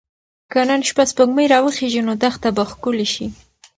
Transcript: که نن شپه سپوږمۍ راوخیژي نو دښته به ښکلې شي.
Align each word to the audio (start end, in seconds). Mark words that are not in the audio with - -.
که 0.51 0.59
نن 0.67 0.81
شپه 0.89 1.03
سپوږمۍ 1.11 1.45
راوخیژي 1.53 2.01
نو 2.07 2.13
دښته 2.23 2.49
به 2.55 2.63
ښکلې 2.71 3.07
شي. 3.13 3.27